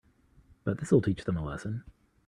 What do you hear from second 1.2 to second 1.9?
them a lesson.